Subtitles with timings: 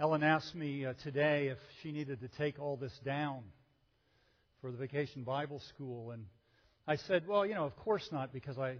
[0.00, 3.42] Ellen asked me uh, today if she needed to take all this down
[4.60, 6.24] for the Vacation Bible School, and
[6.88, 8.76] I said, well, you know, of course not, because I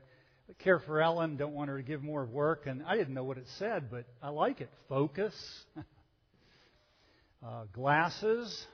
[0.61, 3.37] care for Ellen, don't want her to give more work, and I didn't know what
[3.37, 4.71] it said, but I like it.
[4.88, 5.35] Focus,
[7.47, 8.67] uh, glasses,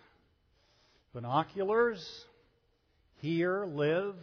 [1.13, 2.07] binoculars,
[3.17, 4.15] hear, live.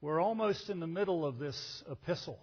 [0.00, 2.38] We're almost in the middle of this epistle.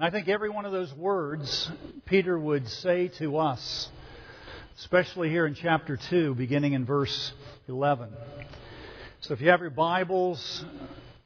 [0.00, 1.70] I think every one of those words
[2.04, 3.88] Peter would say to us,
[4.78, 7.32] especially here in chapter 2, beginning in verse
[7.68, 8.08] 11.
[9.20, 10.64] So if you have your Bibles,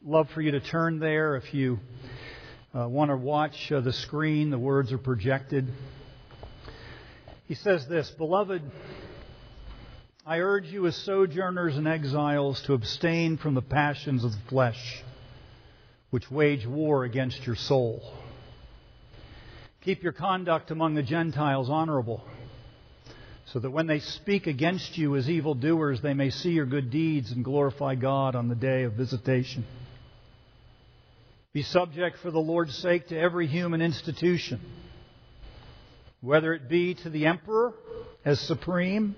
[0.05, 1.37] love for you to turn there.
[1.37, 1.79] If you
[2.79, 5.67] uh, want to watch uh, the screen, the words are projected.
[7.47, 8.61] He says this Beloved,
[10.27, 15.03] I urge you as sojourners and exiles to abstain from the passions of the flesh,
[16.11, 18.03] which wage war against your soul.
[19.89, 22.23] Keep your conduct among the Gentiles honorable,
[23.47, 27.33] so that when they speak against you as evildoers, they may see your good deeds
[27.33, 29.65] and glorify God on the day of visitation.
[31.55, 34.61] Be subject for the Lord's sake to every human institution,
[36.21, 37.73] whether it be to the emperor
[38.27, 39.17] as supreme,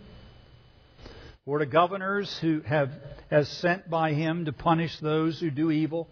[1.47, 2.93] or to governors who have
[3.29, 6.07] as sent by him to punish those who do evil,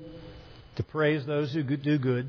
[0.75, 2.29] to praise those who do good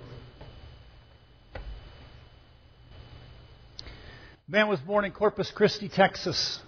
[4.51, 6.59] Man was born in Corpus Christi, Texas.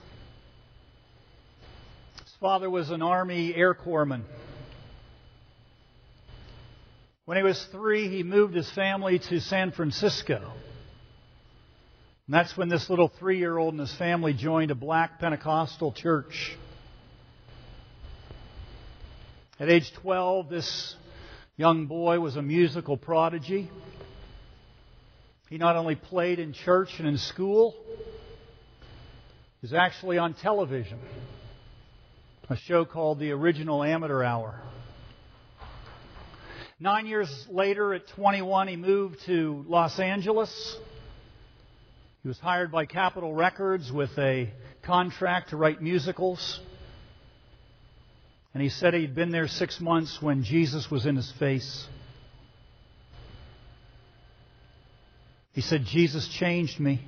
[2.24, 4.22] His father was an Army Air Corpsman.
[7.26, 10.54] When he was three, he moved his family to San Francisco.
[12.26, 15.92] And that's when this little three year old and his family joined a black Pentecostal
[15.92, 16.56] church.
[19.60, 20.96] At age 12, this
[21.58, 23.70] young boy was a musical prodigy.
[25.50, 27.76] He not only played in church and in school,
[29.62, 31.00] he was actually on television.
[32.50, 34.62] A show called The Original Amateur Hour.
[36.80, 40.78] Nine years later, at 21, he moved to Los Angeles.
[42.24, 44.52] He was hired by Capitol Records with a
[44.82, 46.60] contract to write musicals.
[48.54, 51.88] And he said he'd been there six months when Jesus was in his face.
[55.54, 57.02] He said, Jesus changed me.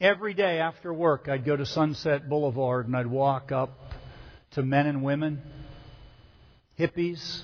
[0.00, 3.70] Every day after work, I'd go to Sunset Boulevard and I'd walk up
[4.52, 5.42] to men and women,
[6.78, 7.42] hippies,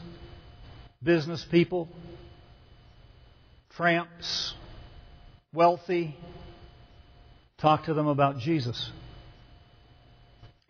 [1.03, 1.89] business people,
[3.71, 4.55] tramps,
[5.53, 6.17] wealthy,
[7.59, 8.91] talk to them about Jesus.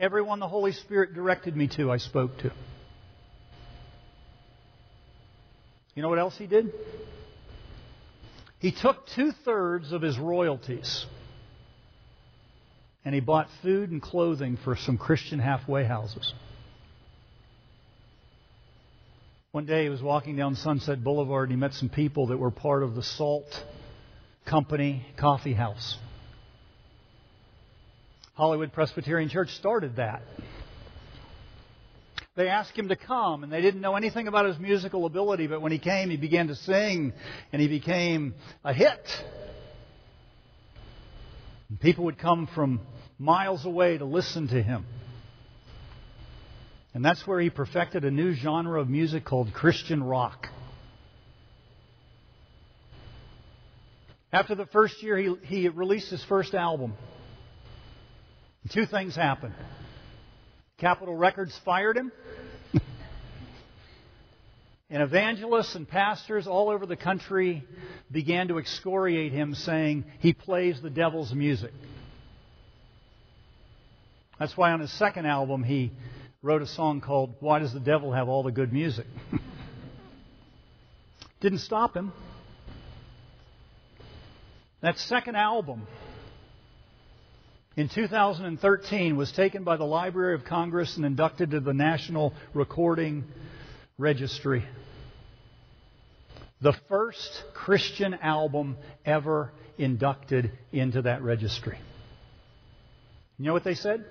[0.00, 2.50] Everyone the Holy Spirit directed me to, I spoke to.
[5.94, 6.72] You know what else he did?
[8.58, 11.06] He took two thirds of his royalties
[13.04, 16.32] and he bought food and clothing for some Christian halfway houses.
[19.52, 22.50] One day he was walking down Sunset Boulevard and he met some people that were
[22.50, 23.64] part of the Salt
[24.46, 25.96] Company coffee house.
[28.34, 30.22] Hollywood Presbyterian Church started that.
[32.36, 35.60] They asked him to come, and they didn't know anything about his musical ability, but
[35.60, 37.12] when he came, he began to sing,
[37.52, 38.34] and he became
[38.64, 39.24] a hit.
[41.68, 42.80] And people would come from
[43.18, 44.84] miles away to listen to him.
[46.92, 50.48] And that's where he perfected a new genre of music called Christian rock.
[54.32, 56.94] After the first year, he, he released his first album.
[58.70, 59.54] Two things happened.
[60.78, 62.10] Capitol Records fired him.
[64.90, 67.64] and evangelists and pastors all over the country
[68.10, 71.70] began to excoriate him, saying he plays the devil's music.
[74.38, 75.92] That's why on his second album he
[76.42, 79.06] wrote a song called Why Does the Devil Have All the Good Music?
[81.40, 82.12] Didn't stop him.
[84.80, 85.86] That second album
[87.76, 93.24] in 2013 was taken by the Library of Congress and inducted to the National Recording
[93.98, 94.64] Registry.
[96.60, 101.78] The first Christian album ever inducted into that registry.
[103.38, 104.04] You know what they said?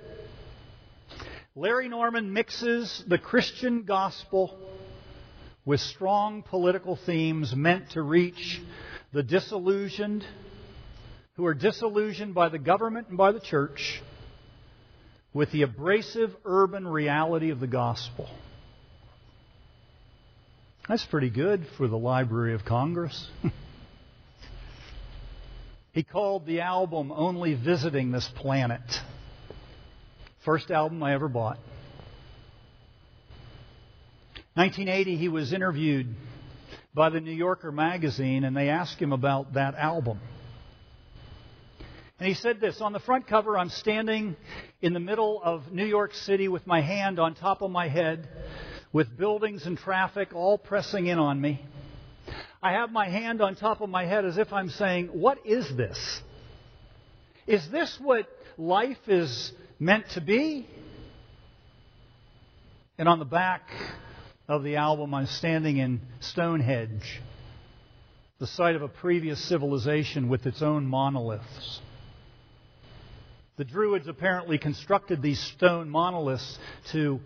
[1.56, 4.60] Larry Norman mixes the Christian gospel
[5.64, 8.62] with strong political themes meant to reach
[9.14, 10.26] the disillusioned,
[11.36, 14.02] who are disillusioned by the government and by the church,
[15.34, 18.30] with the abrasive urban reality of the gospel.
[20.88, 23.28] That's pretty good for the Library of Congress.
[25.94, 28.82] he called the album Only Visiting This Planet.
[30.46, 31.58] First album I ever bought.
[34.56, 36.14] 1980, he was interviewed
[36.94, 40.20] by the New Yorker magazine, and they asked him about that album.
[42.20, 44.36] And he said this On the front cover, I'm standing
[44.82, 48.28] in the middle of New York City with my hand on top of my head,
[48.92, 51.66] with buildings and traffic all pressing in on me.
[52.62, 55.68] I have my hand on top of my head as if I'm saying, What is
[55.76, 56.22] this?
[57.46, 58.28] Is this what
[58.58, 60.68] life is meant to be?
[62.98, 63.64] And on the back
[64.48, 67.22] of the album, I'm standing in Stonehenge,
[68.40, 71.82] the site of a previous civilization with its own monoliths.
[73.56, 76.58] The Druids apparently constructed these stone monoliths
[76.92, 77.20] to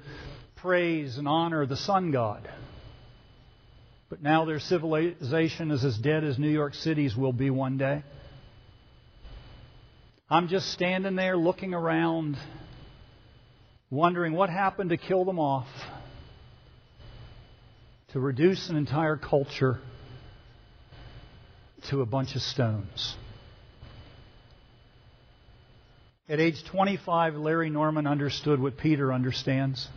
[0.57, 2.49] praise and honor the sun god.
[4.09, 8.03] But now their civilization is as dead as New York City's will be one day.
[10.29, 12.37] I'm just standing there looking around,
[13.89, 15.67] wondering what happened to kill them off,
[18.11, 19.79] to reduce an entire culture
[21.89, 23.15] to a bunch of stones.
[26.29, 29.87] At age 25, Larry Norman understood what Peter understands.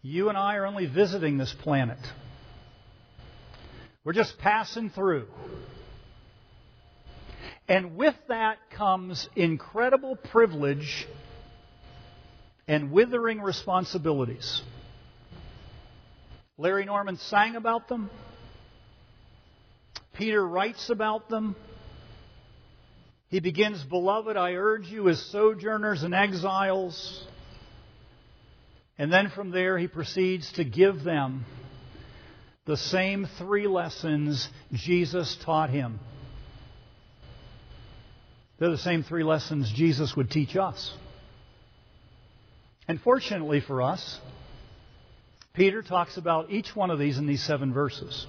[0.00, 1.98] You and I are only visiting this planet.
[4.02, 5.28] We're just passing through.
[7.68, 11.06] And with that comes incredible privilege
[12.66, 14.62] and withering responsibilities.
[16.56, 18.08] Larry Norman sang about them.
[20.14, 21.54] Peter writes about them.
[23.34, 27.26] He begins, Beloved, I urge you as sojourners and exiles.
[28.96, 31.44] And then from there, he proceeds to give them
[32.64, 35.98] the same three lessons Jesus taught him.
[38.60, 40.94] They're the same three lessons Jesus would teach us.
[42.86, 44.20] And fortunately for us,
[45.54, 48.28] Peter talks about each one of these in these seven verses.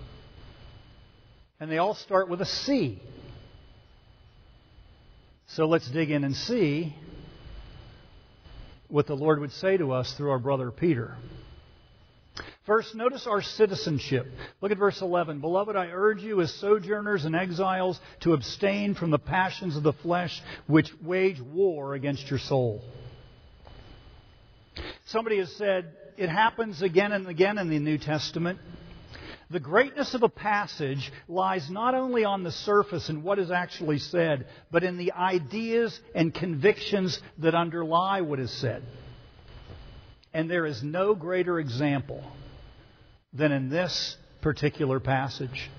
[1.60, 3.00] And they all start with a C.
[5.47, 6.95] So let's dig in and see
[8.88, 11.15] what the Lord would say to us through our brother Peter.
[12.65, 14.25] First, notice our citizenship.
[14.59, 15.39] Look at verse 11.
[15.39, 19.94] Beloved, I urge you as sojourners and exiles to abstain from the passions of the
[19.94, 22.81] flesh which wage war against your soul.
[25.06, 28.57] Somebody has said, it happens again and again in the New Testament.
[29.50, 34.00] The greatness of a passage lies not only on the surface in what is actually
[34.00, 38.83] said, but in the ideas and convictions that underlie what is said.
[40.33, 42.24] And there is no greater example
[43.33, 45.70] than in this particular passage.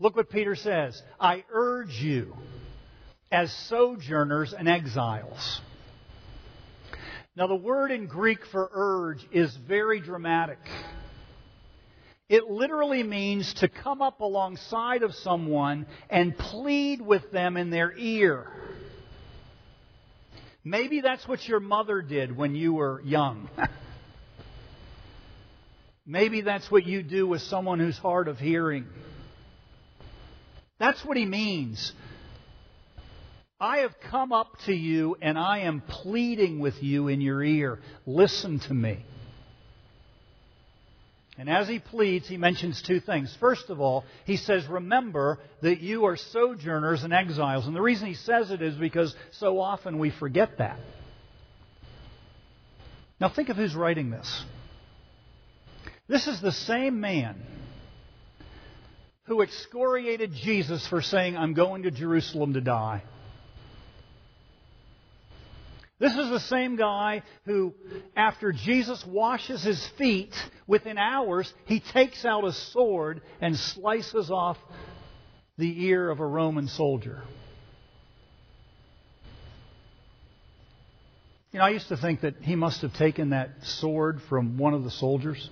[0.00, 2.34] Look what Peter says I urge you
[3.30, 5.60] as sojourners and exiles.
[7.34, 10.58] Now, the word in Greek for urge is very dramatic.
[12.28, 17.92] It literally means to come up alongside of someone and plead with them in their
[17.96, 18.46] ear.
[20.64, 23.48] Maybe that's what your mother did when you were young.
[26.06, 28.86] Maybe that's what you do with someone who's hard of hearing.
[30.78, 31.92] That's what he means.
[33.60, 37.78] I have come up to you and I am pleading with you in your ear.
[38.06, 39.04] Listen to me.
[41.38, 43.34] And as he pleads, he mentions two things.
[43.40, 47.66] First of all, he says, Remember that you are sojourners and exiles.
[47.66, 50.78] And the reason he says it is because so often we forget that.
[53.18, 54.44] Now think of who's writing this.
[56.06, 57.40] This is the same man
[59.24, 63.04] who excoriated Jesus for saying, I'm going to Jerusalem to die.
[66.02, 67.74] This is the same guy who,
[68.16, 70.34] after Jesus washes his feet,
[70.66, 74.58] within hours, he takes out a sword and slices off
[75.58, 77.22] the ear of a Roman soldier.
[81.52, 84.74] You know, I used to think that he must have taken that sword from one
[84.74, 85.50] of the soldiers.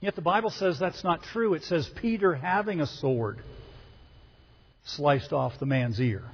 [0.00, 1.54] Yet the Bible says that's not true.
[1.54, 3.38] It says Peter, having a sword,
[4.86, 6.24] sliced off the man's ear.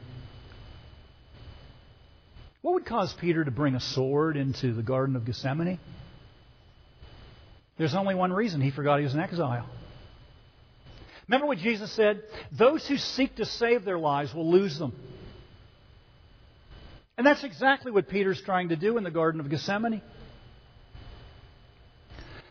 [2.68, 5.78] What would cause Peter to bring a sword into the Garden of Gethsemane?
[7.78, 8.60] There's only one reason.
[8.60, 9.66] He forgot he was in exile.
[11.28, 12.22] Remember what Jesus said?
[12.52, 14.92] Those who seek to save their lives will lose them.
[17.16, 20.02] And that's exactly what Peter's trying to do in the Garden of Gethsemane.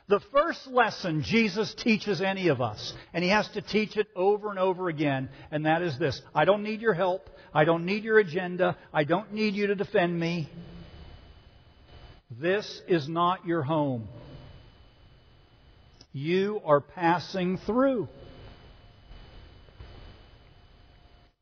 [0.10, 4.50] The first lesson Jesus teaches any of us, and he has to teach it over
[4.50, 7.30] and over again, and that is this I don't need your help.
[7.54, 8.78] I don't need your agenda.
[8.94, 10.50] I don't need you to defend me.
[12.32, 14.08] This is not your home.
[16.14, 18.08] You are passing through.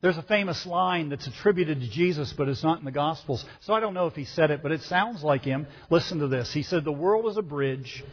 [0.02, 3.46] There's a famous line that's attributed to Jesus, but it's not in the Gospels.
[3.62, 5.68] So I don't know if he said it, but it sounds like him.
[5.90, 6.54] Listen to this.
[6.54, 8.04] He said, The world is a bridge.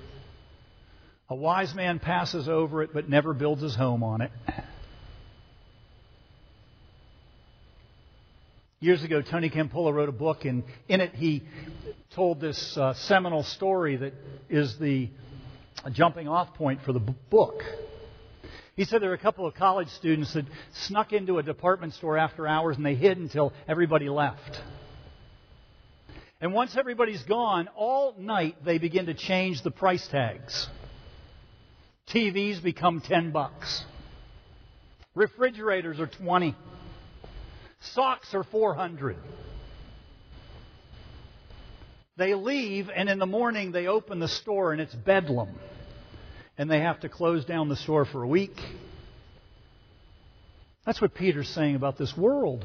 [1.33, 4.31] A wise man passes over it, but never builds his home on it.
[8.81, 11.43] Years ago, Tony Campolo wrote a book, and in it he
[12.15, 14.12] told this uh, seminal story that
[14.51, 15.09] is the
[15.93, 17.62] jumping off point for the book.
[18.77, 22.19] He said there were a couple of college students that snuck into a department store
[22.19, 24.61] after hours and they hid until everybody left.
[26.43, 30.69] And once everybody's gone, all night they begin to change the price tags.
[32.12, 33.85] TVs become 10 bucks.
[35.14, 36.54] Refrigerators are 20.
[37.81, 39.16] Socks are 400.
[42.19, 45.59] They leave, and in the morning they open the store, and it's bedlam.
[46.59, 48.61] And they have to close down the store for a week.
[50.85, 52.64] That's what Peter's saying about this world.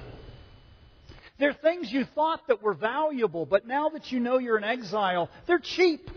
[1.40, 4.66] There are things you thought that were valuable, but now that you know you're in
[4.66, 6.10] exile, they're cheap.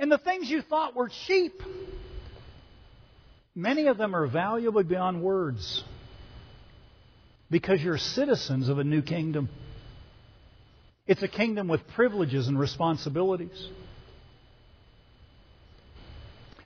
[0.00, 1.60] And the things you thought were cheap,
[3.54, 5.84] many of them are valuable beyond words
[7.50, 9.50] because you're citizens of a new kingdom.
[11.06, 13.68] It's a kingdom with privileges and responsibilities.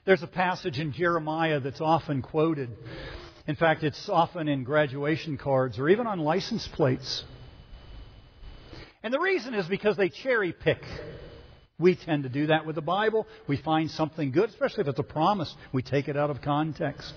[0.05, 2.69] There's a passage in Jeremiah that's often quoted.
[3.47, 7.25] In fact, it's often in graduation cards or even on license plates.
[9.03, 10.81] And the reason is because they cherry pick.
[11.77, 13.27] We tend to do that with the Bible.
[13.47, 15.53] We find something good, especially if it's a promise.
[15.73, 17.13] We take it out of context.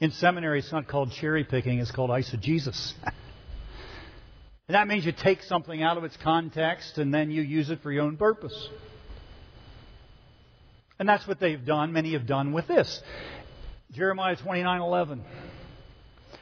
[0.00, 2.92] In seminary, it's not called cherry picking, it's called eisegesis.
[3.04, 7.82] and that means you take something out of its context and then you use it
[7.82, 8.68] for your own purpose.
[10.98, 11.92] And that's what they've done.
[11.92, 13.02] Many have done with this.
[13.92, 15.20] Jeremiah 29:11.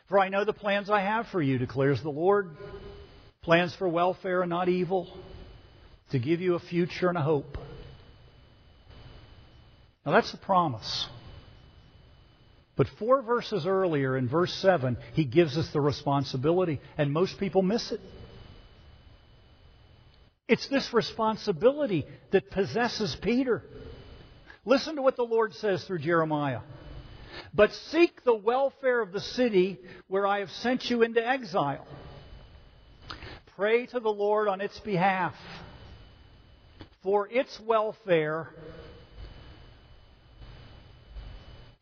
[0.08, 2.50] For I know the plans I have for you, declares the Lord.
[3.42, 5.08] Plans for welfare and not evil,
[6.10, 7.58] to give you a future and a hope.
[10.04, 11.08] Now that's the promise.
[12.76, 17.62] But four verses earlier, in verse 7, he gives us the responsibility, and most people
[17.62, 18.00] miss it.
[20.48, 23.62] It's this responsibility that possesses Peter.
[24.64, 26.60] Listen to what the Lord says through Jeremiah.
[27.54, 31.86] But seek the welfare of the city where I have sent you into exile.
[33.56, 35.34] Pray to the Lord on its behalf.
[37.02, 38.50] For its welfare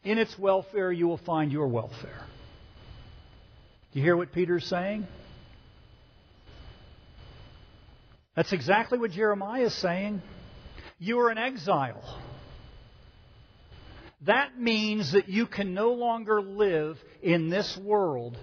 [0.09, 2.25] In its welfare, you will find your welfare.
[3.93, 5.07] Do you hear what Peter's saying?
[8.35, 10.23] That's exactly what Jeremiah is saying.
[10.99, 12.03] You are in exile.
[14.23, 18.39] That means that you can no longer live in this world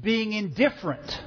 [0.00, 1.20] being indifferent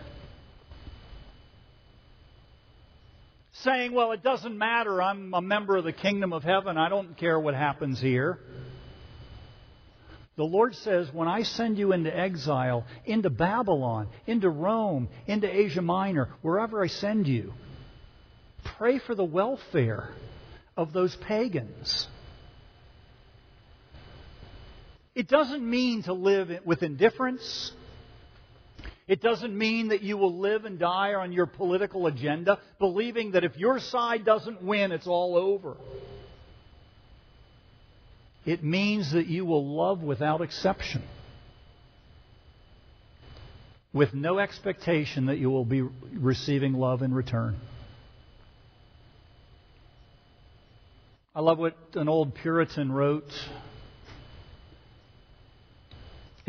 [3.64, 5.02] saying, well, it doesn't matter.
[5.02, 6.78] I'm a member of the kingdom of heaven.
[6.78, 8.40] I don't care what happens here.
[10.38, 15.82] The Lord says, when I send you into exile, into Babylon, into Rome, into Asia
[15.82, 17.54] Minor, wherever I send you,
[18.78, 20.10] pray for the welfare
[20.78, 22.08] of those pagans.
[25.14, 27.74] It doesn't mean to live with indifference.
[29.10, 33.44] It doesn't mean that you will live and die on your political agenda, believing that
[33.44, 35.78] if your side doesn't win, it's all over.
[38.46, 41.02] It means that you will love without exception,
[43.94, 47.56] with no expectation that you will be receiving love in return.
[51.34, 53.32] I love what an old Puritan wrote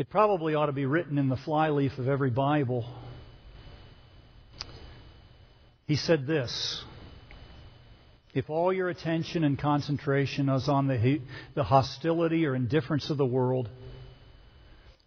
[0.01, 2.91] it probably ought to be written in the flyleaf of every Bible.
[5.85, 6.83] He said this
[8.33, 11.21] if all your attention and concentration is on the,
[11.53, 13.69] the hostility or indifference of the world,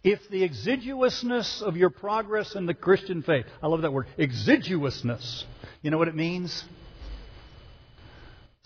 [0.05, 5.45] if the exiguousness of your progress in the Christian faith, I love that word, exiguousness,
[5.83, 6.63] you know what it means?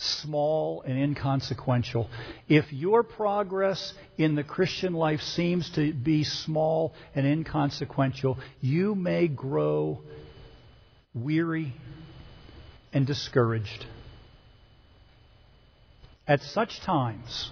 [0.00, 2.08] Small and inconsequential.
[2.48, 9.26] If your progress in the Christian life seems to be small and inconsequential, you may
[9.26, 10.00] grow
[11.14, 11.74] weary
[12.92, 13.86] and discouraged.
[16.28, 17.50] At such times,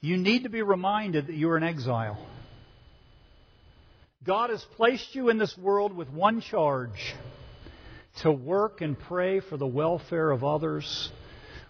[0.00, 2.18] you need to be reminded that you are in exile.
[4.24, 7.14] God has placed you in this world with one charge
[8.22, 11.10] to work and pray for the welfare of others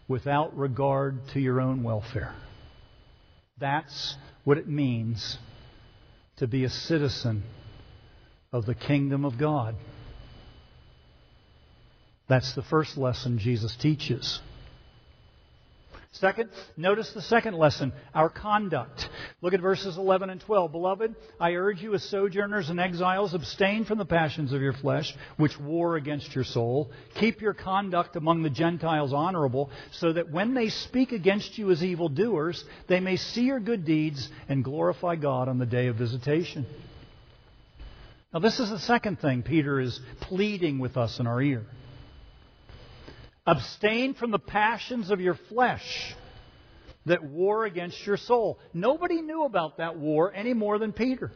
[0.09, 2.35] without regard to your own welfare.
[3.59, 5.39] That's what it means
[6.37, 7.43] to be a citizen
[8.53, 9.75] of the kingdom of God.
[12.29, 14.41] That's the first lesson Jesus teaches.
[16.13, 19.09] Second, notice the second lesson, our conduct.
[19.47, 20.73] Look at verses 11 and 12.
[20.73, 25.15] Beloved, I urge you as sojourners and exiles, abstain from the passions of your flesh,
[25.37, 26.91] which war against your soul.
[27.21, 31.85] Keep your conduct among the Gentiles honorable, so that when they speak against you as
[31.85, 36.67] evildoers, they may see your good deeds and glorify God on the day of visitation.
[38.35, 41.65] Now, this is the second thing Peter is pleading with us in our ear.
[43.47, 46.17] Abstain from the passions of your flesh
[47.07, 48.59] that war against your soul.
[48.75, 51.33] Nobody knew about that war any more than Peter.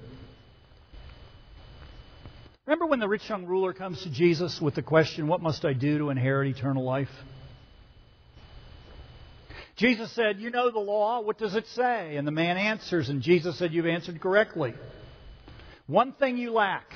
[2.67, 5.73] Remember when the rich young ruler comes to Jesus with the question, What must I
[5.73, 7.09] do to inherit eternal life?
[9.77, 11.21] Jesus said, You know the law.
[11.21, 12.17] What does it say?
[12.17, 14.75] And the man answers, and Jesus said, You've answered correctly.
[15.87, 16.93] One thing you lack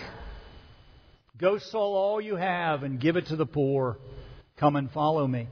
[1.37, 3.97] go sell all you have and give it to the poor
[4.57, 5.49] Come and follow me.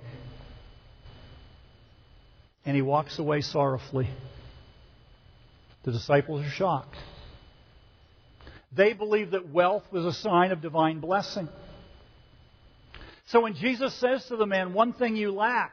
[2.64, 4.08] And he walks away sorrowfully.
[5.84, 6.97] The disciples are shocked.
[8.75, 11.49] They believe that wealth was a sign of divine blessing.
[13.26, 15.73] So when Jesus says to the man, One thing you lack,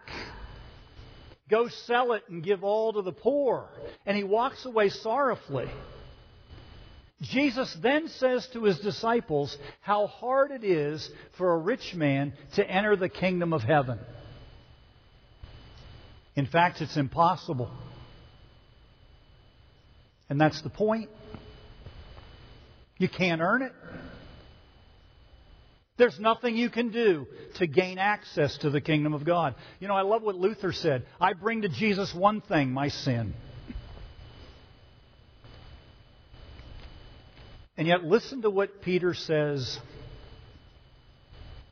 [1.49, 3.67] go sell it and give all to the poor,
[4.05, 5.69] and he walks away sorrowfully.
[7.21, 12.69] Jesus then says to his disciples how hard it is for a rich man to
[12.69, 13.99] enter the kingdom of heaven.
[16.35, 17.71] In fact, it's impossible.
[20.29, 21.09] And that's the point.
[22.97, 23.73] You can't earn it.
[25.97, 29.55] There's nothing you can do to gain access to the kingdom of God.
[29.81, 31.05] You know, I love what Luther said.
[31.19, 33.33] I bring to Jesus one thing, my sin.
[37.75, 39.77] And yet, listen to what Peter says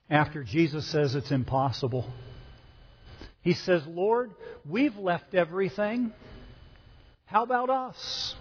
[0.09, 2.09] after Jesus says it's impossible.
[3.41, 4.31] He says, Lord,
[4.67, 6.11] we've left everything.
[7.25, 8.35] How about us?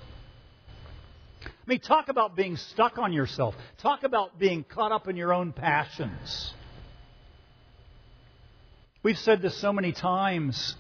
[1.45, 3.55] I mean, talk about being stuck on yourself.
[3.79, 6.55] Talk about being caught up in your own passions.
[9.03, 10.75] We've said this so many times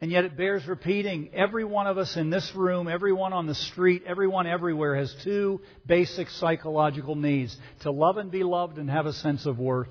[0.00, 1.30] and yet it bears repeating.
[1.34, 5.60] Every one of us in this room, everyone on the street, everyone everywhere has two
[5.86, 9.88] basic psychological needs to love and be loved and have a sense of worth.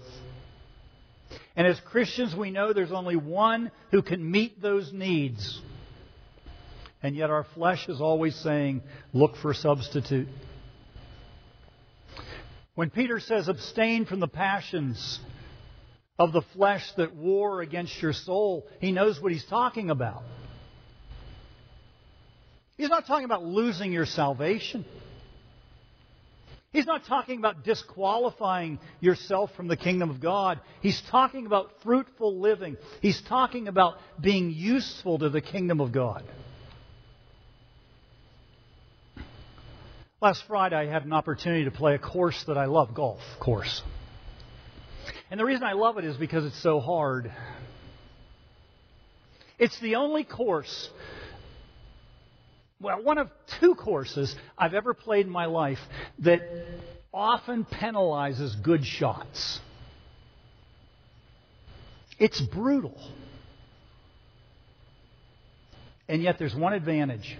[1.55, 5.61] And as Christians, we know there's only one who can meet those needs.
[7.01, 8.81] And yet our flesh is always saying,
[9.13, 10.27] look for a substitute.
[12.75, 15.19] When Peter says, abstain from the passions
[16.19, 18.67] of the flesh that war against your soul.
[18.81, 20.21] He knows what he's talking about.
[22.77, 24.85] He's not talking about losing your salvation.
[26.71, 30.59] He's not talking about disqualifying yourself from the kingdom of God.
[30.81, 32.77] He's talking about fruitful living.
[33.01, 36.23] He's talking about being useful to the kingdom of God.
[40.21, 43.81] Last Friday, I had an opportunity to play a course that I love golf course.
[45.31, 47.31] And the reason I love it is because it's so hard.
[49.57, 50.89] It's the only course,
[52.81, 55.79] well, one of two courses I've ever played in my life
[56.19, 56.41] that
[57.13, 59.59] often penalizes good shots.
[62.17, 62.97] It's brutal.
[66.07, 67.37] And yet there's one advantage.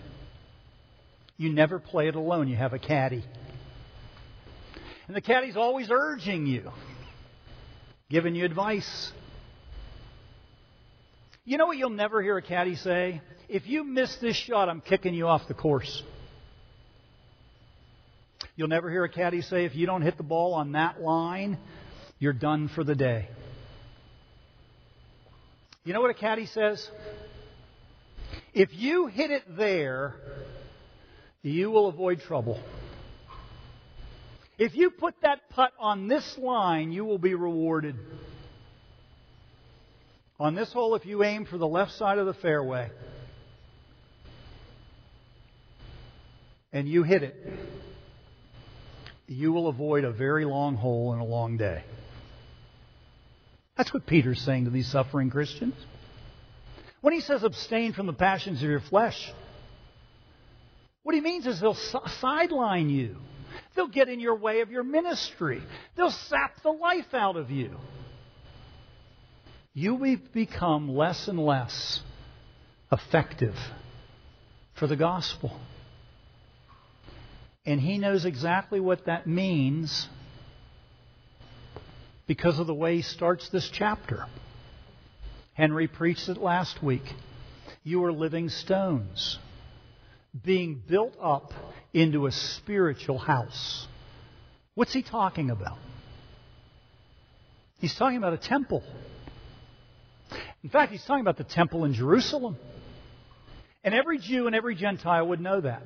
[1.37, 2.47] You never play it alone.
[2.47, 3.23] You have a caddy.
[5.07, 6.71] And the caddy's always urging you
[8.09, 9.11] giving you advice.
[11.49, 13.23] You know what you'll never hear a caddy say?
[13.47, 16.03] If you miss this shot, I'm kicking you off the course.
[18.55, 21.57] You'll never hear a caddy say, if you don't hit the ball on that line,
[22.19, 23.29] you're done for the day.
[25.83, 26.87] You know what a caddy says?
[28.53, 30.13] If you hit it there,
[31.41, 32.61] you will avoid trouble.
[34.59, 37.95] If you put that putt on this line, you will be rewarded.
[40.39, 42.89] On this hole, if you aim for the left side of the fairway
[46.71, 47.35] and you hit it,
[49.27, 51.83] you will avoid a very long hole and a long day.
[53.75, 55.75] That's what Peter's saying to these suffering Christians.
[57.01, 59.31] When he says abstain from the passions of your flesh,
[61.03, 61.77] what he means is they'll
[62.21, 63.17] sideline you.
[63.75, 65.61] They'll get in your way of your ministry.
[65.95, 67.77] They'll sap the life out of you.
[69.79, 72.01] You will become less and less
[72.91, 73.55] effective
[74.73, 75.57] for the gospel.
[77.65, 80.09] And he knows exactly what that means
[82.27, 84.25] because of the way he starts this chapter.
[85.53, 87.15] Henry preached it last week.
[87.81, 89.39] You are living stones,
[90.43, 91.53] being built up
[91.93, 93.87] into a spiritual house.
[94.75, 95.77] What's he talking about?
[97.79, 98.83] He's talking about a temple.
[100.63, 102.57] In fact, he's talking about the temple in Jerusalem.
[103.83, 105.83] And every Jew and every Gentile would know that.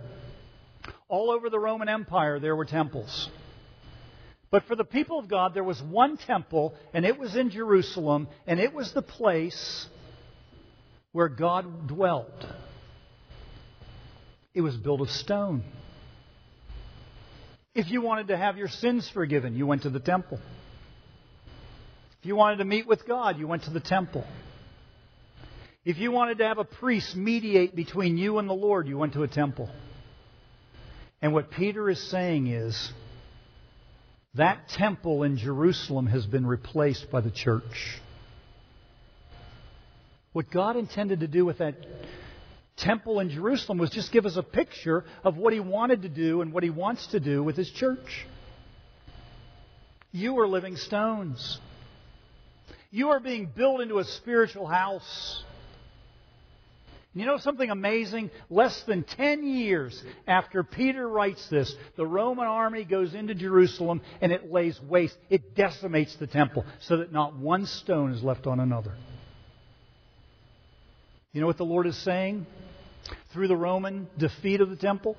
[1.07, 3.29] All over the Roman Empire, there were temples.
[4.49, 8.27] But for the people of God, there was one temple, and it was in Jerusalem,
[8.47, 9.87] and it was the place
[11.11, 12.45] where God dwelt.
[14.53, 15.63] It was built of stone.
[17.75, 20.39] If you wanted to have your sins forgiven, you went to the temple.
[22.19, 24.25] If you wanted to meet with God, you went to the temple.
[25.85, 29.13] If you wanted to have a priest mediate between you and the Lord, you went
[29.13, 29.69] to a temple.
[31.21, 32.93] And what Peter is saying is
[34.35, 37.99] that temple in Jerusalem has been replaced by the church.
[40.31, 41.75] What God intended to do with that
[42.77, 46.41] temple in Jerusalem was just give us a picture of what he wanted to do
[46.41, 48.25] and what he wants to do with his church.
[50.13, 51.59] You are living stones.
[52.89, 55.43] You are being built into a spiritual house.
[57.15, 58.31] You know something amazing?
[58.49, 64.31] Less than 10 years after Peter writes this, the Roman army goes into Jerusalem and
[64.31, 65.17] it lays waste.
[65.29, 68.95] It decimates the temple so that not one stone is left on another.
[71.33, 72.47] You know what the Lord is saying
[73.31, 75.15] through the Roman defeat of the temple?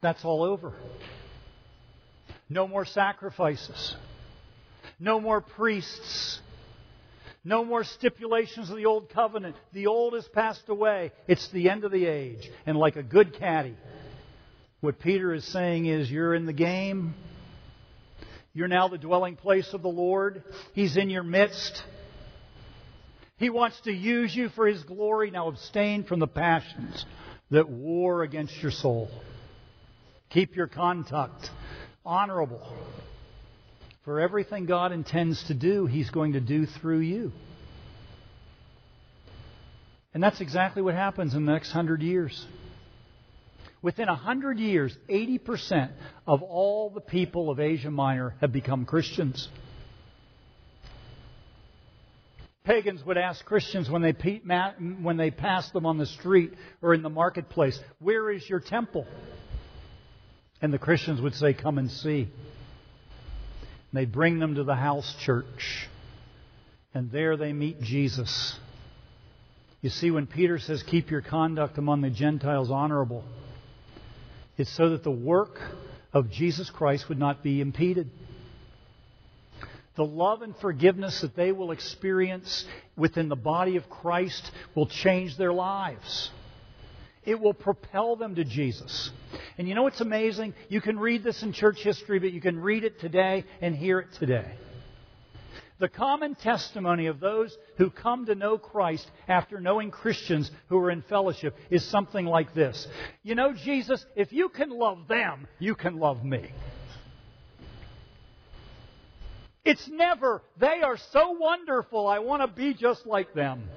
[0.00, 0.72] That's all over.
[2.48, 3.94] No more sacrifices.
[4.98, 6.40] No more priests.
[7.44, 9.56] No more stipulations of the old covenant.
[9.72, 11.12] The old has passed away.
[11.26, 12.50] It's the end of the age.
[12.66, 13.76] And like a good caddy,
[14.80, 17.14] what Peter is saying is you're in the game.
[18.52, 20.42] You're now the dwelling place of the Lord.
[20.72, 21.82] He's in your midst.
[23.36, 25.30] He wants to use you for His glory.
[25.30, 27.04] Now abstain from the passions
[27.50, 29.10] that war against your soul.
[30.30, 31.50] Keep your conduct
[32.04, 32.76] honorable.
[34.08, 37.30] For everything God intends to do, He's going to do through you.
[40.14, 42.46] And that's exactly what happens in the next hundred years.
[43.82, 45.90] Within a hundred years, 80%
[46.26, 49.46] of all the people of Asia Minor have become Christians.
[52.64, 54.14] Pagans would ask Christians when they,
[55.02, 59.06] when they pass them on the street or in the marketplace, Where is your temple?
[60.62, 62.30] And the Christians would say, Come and see.
[63.92, 65.88] They bring them to the house church.
[66.94, 68.58] And there they meet Jesus.
[69.80, 73.24] You see, when Peter says, Keep your conduct among the Gentiles honorable,
[74.56, 75.60] it's so that the work
[76.12, 78.10] of Jesus Christ would not be impeded.
[79.94, 82.64] The love and forgiveness that they will experience
[82.96, 86.30] within the body of Christ will change their lives.
[87.24, 89.10] It will propel them to Jesus.
[89.58, 90.54] And you know what's amazing?
[90.68, 93.98] You can read this in church history, but you can read it today and hear
[94.00, 94.50] it today.
[95.78, 100.90] The common testimony of those who come to know Christ after knowing Christians who are
[100.90, 102.88] in fellowship is something like this.
[103.22, 106.50] You know, Jesus, if you can love them, you can love me.
[109.64, 113.68] It's never, they are so wonderful, I want to be just like them.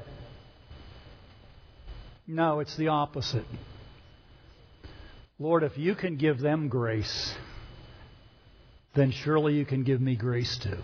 [2.28, 3.46] No, it's the opposite.
[5.40, 7.34] Lord, if you can give them grace,
[8.96, 10.78] then surely you can give me grace too.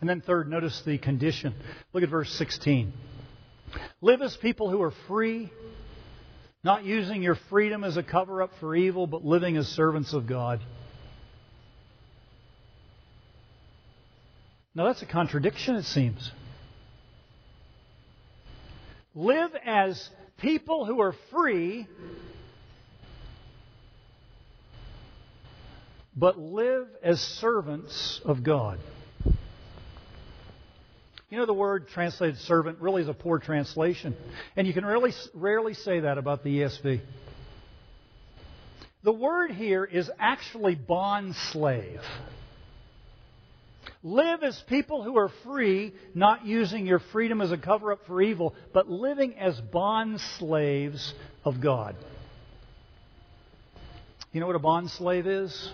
[0.00, 1.54] And then, third, notice the condition.
[1.92, 2.92] Look at verse 16.
[4.02, 5.50] Live as people who are free,
[6.62, 10.26] not using your freedom as a cover up for evil, but living as servants of
[10.26, 10.60] God.
[14.74, 16.30] Now, that's a contradiction, it seems.
[19.18, 20.10] Live as
[20.42, 21.86] people who are free,
[26.14, 28.78] but live as servants of God.
[31.30, 34.14] You know, the word translated servant really is a poor translation.
[34.54, 37.00] And you can really, rarely say that about the ESV.
[39.02, 42.02] The word here is actually bond slave.
[44.06, 48.22] Live as people who are free, not using your freedom as a cover up for
[48.22, 51.12] evil, but living as bond slaves
[51.44, 51.96] of God.
[54.30, 55.72] You know what a bond slave is?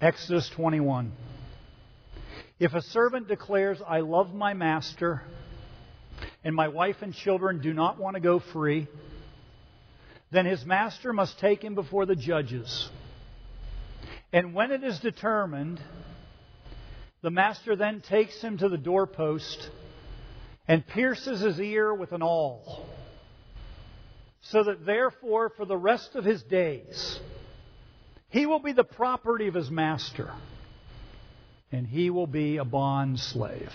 [0.00, 1.12] Exodus 21.
[2.58, 5.20] If a servant declares, I love my master,
[6.42, 8.88] and my wife and children do not want to go free,
[10.30, 12.88] then his master must take him before the judges.
[14.32, 15.82] And when it is determined,
[17.24, 19.70] the master then takes him to the doorpost
[20.68, 22.86] and pierces his ear with an awl,
[24.42, 27.18] so that therefore, for the rest of his days,
[28.28, 30.34] he will be the property of his master,
[31.72, 33.72] and he will be a bond slave.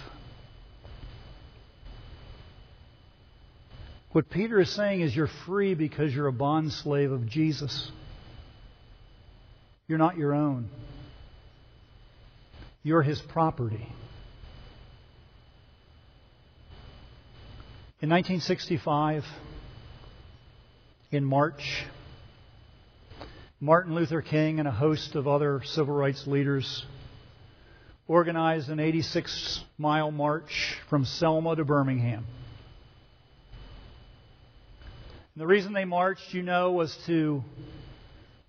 [4.12, 7.92] What Peter is saying is you're free because you're a bond slave of Jesus.
[9.88, 10.70] You're not your own.
[12.82, 13.94] You're his property.
[18.02, 19.26] In 1965,
[21.12, 21.86] in March,
[23.60, 26.86] Martin Luther King and a host of other civil rights leaders
[28.08, 32.26] organized an 86 mile march from Selma to Birmingham.
[35.36, 37.44] And the reason they marched, you know, was to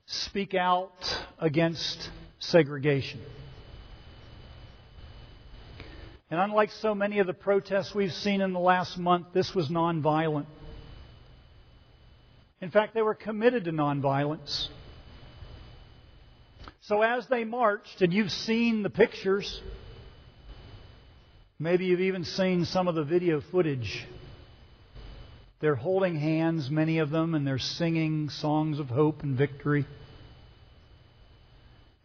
[0.07, 0.93] speak out
[1.41, 3.21] against segregation.
[6.31, 9.69] And unlike so many of the protests we've seen in the last month, this was
[9.69, 10.47] nonviolent.
[12.61, 14.69] In fact, they were committed to nonviolence.
[16.83, 19.61] So as they marched, and you've seen the pictures,
[21.59, 24.07] maybe you've even seen some of the video footage.
[25.61, 29.85] They're holding hands, many of them, and they're singing songs of hope and victory.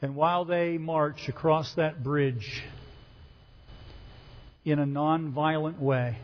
[0.02, 2.64] And while they march across that bridge,
[4.65, 6.17] in a nonviolent way.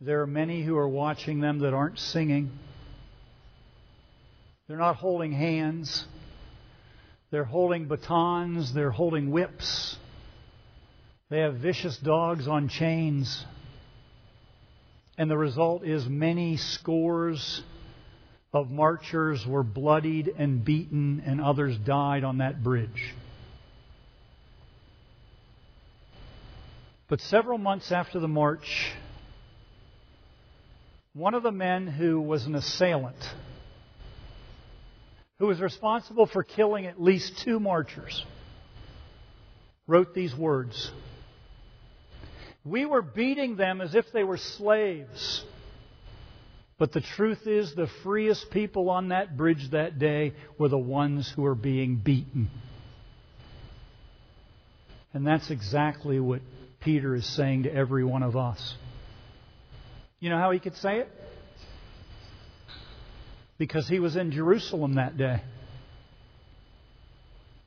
[0.00, 2.50] There are many who are watching them that aren't singing.
[4.68, 6.06] They're not holding hands.
[7.30, 8.74] They're holding batons.
[8.74, 9.96] They're holding whips.
[11.30, 13.46] They have vicious dogs on chains.
[15.16, 17.62] And the result is many scores
[18.52, 23.14] of marchers were bloodied and beaten, and others died on that bridge.
[27.12, 28.90] But several months after the march,
[31.12, 33.22] one of the men who was an assailant,
[35.38, 38.24] who was responsible for killing at least two marchers,
[39.86, 40.90] wrote these words
[42.64, 45.44] We were beating them as if they were slaves.
[46.78, 51.30] But the truth is, the freest people on that bridge that day were the ones
[51.36, 52.48] who were being beaten.
[55.12, 56.40] And that's exactly what
[56.84, 58.74] Peter is saying to every one of us.
[60.20, 61.08] You know how he could say it?
[63.58, 65.42] Because he was in Jerusalem that day.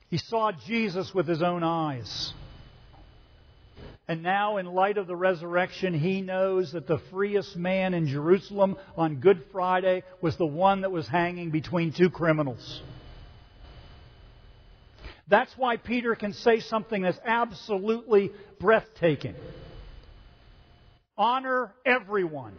[0.09, 2.33] He saw Jesus with his own eyes.
[4.07, 8.77] And now, in light of the resurrection, he knows that the freest man in Jerusalem
[8.95, 12.81] on Good Friday was the one that was hanging between two criminals.
[15.27, 19.35] That's why Peter can say something that's absolutely breathtaking.
[21.17, 22.53] Honor everyone.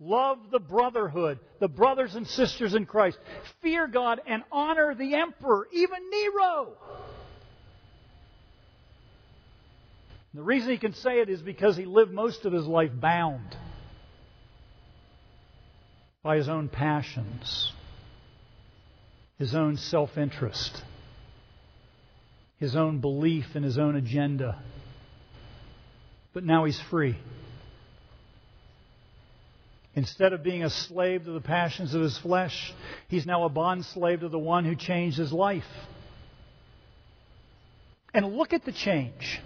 [0.00, 3.18] Love the brotherhood, the brothers and sisters in Christ.
[3.62, 6.72] Fear God and honor the emperor, even Nero.
[10.34, 13.56] The reason he can say it is because he lived most of his life bound
[16.24, 17.72] by his own passions
[19.38, 20.82] his own self interest,
[22.58, 24.62] his own belief and his own agenda.
[26.32, 27.16] But now he's free.
[29.96, 32.72] Instead of being a slave to the passions of his flesh,
[33.08, 35.62] he's now a bond slave to the one who changed his life.
[38.12, 39.40] And look at the change.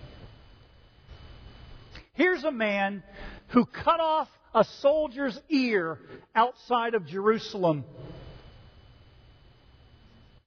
[2.15, 3.03] Here's a man
[3.49, 5.99] who cut off a soldier's ear
[6.35, 7.85] outside of Jerusalem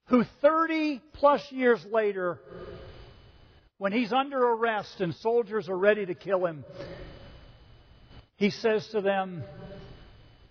[0.06, 2.38] who 30 plus years later
[3.78, 6.64] when he's under arrest and soldiers are ready to kill him,
[8.36, 9.42] he says to them,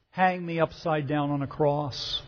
[0.10, 2.22] Hang me upside down on a cross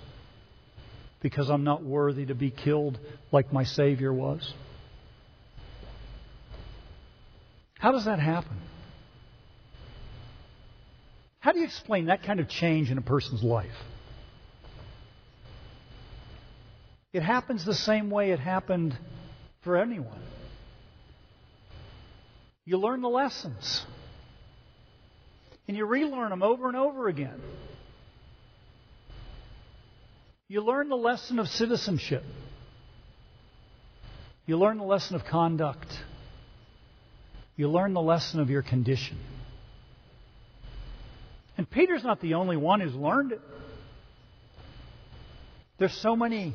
[1.21, 2.97] because I'm not worthy to be killed
[3.31, 4.53] like my Savior was.
[7.79, 8.57] How does that happen?
[11.39, 13.75] How do you explain that kind of change in a person's life?
[17.13, 18.97] It happens the same way it happened
[19.61, 20.21] for anyone.
[22.65, 23.85] You learn the lessons.
[25.67, 27.39] And you relearn them over and over again.
[30.47, 32.23] You learn the lesson of citizenship.
[34.45, 35.87] You learn the lesson of conduct.
[37.55, 39.17] You learn the lesson of your condition.
[41.57, 43.41] And Peter's not the only one who's learned it.
[45.77, 46.53] There's so many,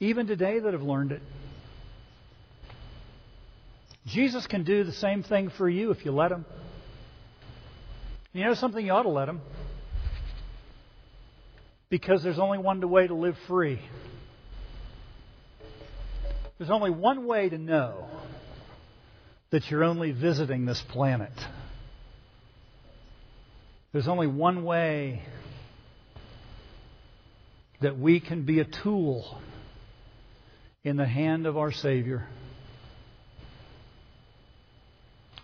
[0.00, 1.22] even today, that have learned it.
[4.06, 6.46] Jesus can do the same thing for you if you let him.
[8.32, 8.84] You know something?
[8.84, 9.40] You ought to let him.
[11.90, 13.80] Because there's only one way to live free.
[16.58, 18.06] There's only one way to know
[19.50, 21.32] that you're only visiting this planet.
[23.92, 25.22] There's only one way
[27.80, 29.40] that we can be a tool
[30.88, 32.26] in the hand of our Savior.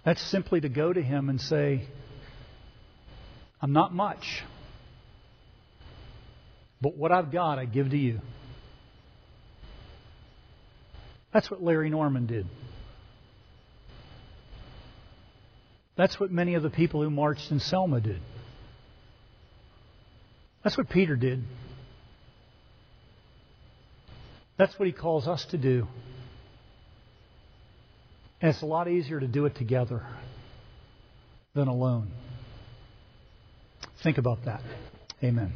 [0.04, 1.86] That's simply to go to Him and say,
[3.60, 4.42] I'm not much,
[6.80, 8.20] but what I've got, I give to you.
[11.32, 12.46] That's what Larry Norman did.
[15.96, 18.20] That's what many of the people who marched in Selma did.
[20.62, 21.44] That's what Peter did.
[24.56, 25.86] That's what he calls us to do.
[28.40, 30.06] And it's a lot easier to do it together
[31.54, 32.10] than alone.
[34.02, 34.62] Think about that.
[35.22, 35.52] Amen.